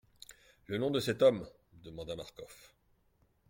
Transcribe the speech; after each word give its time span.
Le 0.65 0.79
nom 0.79 0.89
de 0.89 0.99
cet 0.99 1.21
homme? 1.21 1.47
demanda 1.83 2.15
Marcof. 2.15 2.73